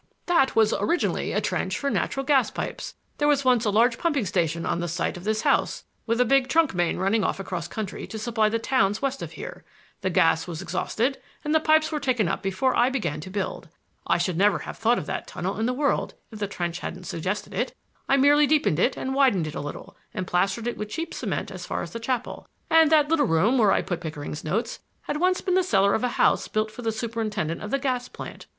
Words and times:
"That 0.25 0.55
was 0.55 0.73
originally 0.73 1.31
a 1.31 1.39
trench 1.39 1.77
for 1.77 1.91
natural 1.91 2.25
gas 2.25 2.49
pipes. 2.49 2.95
There 3.19 3.27
was 3.27 3.45
once 3.45 3.65
a 3.65 3.69
large 3.69 3.99
pumping 3.99 4.25
station 4.25 4.65
on 4.65 4.79
the 4.79 4.87
site 4.87 5.15
of 5.15 5.25
this 5.25 5.41
house, 5.43 5.83
with 6.07 6.19
a 6.19 6.25
big 6.25 6.47
trunk 6.47 6.73
main 6.73 6.97
running 6.97 7.23
off 7.23 7.39
across 7.39 7.67
country 7.67 8.07
to 8.07 8.17
supply 8.17 8.49
the 8.49 8.57
towns 8.57 9.03
west 9.03 9.21
of 9.21 9.33
here. 9.33 9.63
The 10.01 10.09
gas 10.09 10.47
was 10.47 10.59
exhausted, 10.59 11.21
and 11.43 11.53
the 11.53 11.59
pipes 11.59 11.91
were 11.91 11.99
taken 11.99 12.27
up 12.27 12.41
before 12.41 12.75
I 12.75 12.89
began 12.89 13.19
to 13.21 13.29
build. 13.29 13.69
I 14.07 14.17
should 14.17 14.37
never 14.37 14.57
have 14.57 14.75
thought 14.75 14.97
of 14.97 15.05
that 15.05 15.27
tunnel 15.27 15.59
in 15.59 15.67
the 15.67 15.71
world 15.71 16.15
if 16.31 16.39
the 16.39 16.47
trench 16.47 16.79
hadn't 16.79 17.03
suggested 17.03 17.53
it. 17.53 17.75
I 18.09 18.17
merely 18.17 18.47
deepened 18.47 18.79
and 18.79 19.13
widened 19.13 19.45
it 19.45 19.53
a 19.53 19.61
little 19.61 19.95
and 20.15 20.25
plastered 20.25 20.65
it 20.65 20.77
with 20.79 20.89
cheap 20.89 21.13
cement 21.13 21.51
as 21.51 21.67
far 21.67 21.83
as 21.83 21.91
the 21.91 21.99
chapel, 21.99 22.47
and 22.71 22.91
that 22.91 23.09
little 23.09 23.27
room 23.27 23.57
there 23.57 23.67
where 23.67 23.71
I 23.71 23.83
put 23.83 24.01
Pickering's 24.01 24.43
notes 24.43 24.79
had 25.03 25.17
once 25.17 25.41
been 25.41 25.53
the 25.53 25.61
cellar 25.61 25.93
of 25.93 26.03
a 26.03 26.07
house 26.17 26.47
built 26.47 26.71
for 26.71 26.81
the 26.81 26.91
superintendent 26.91 27.61
of 27.61 27.69
the 27.69 27.77
gas 27.77 28.09
plant. 28.09 28.47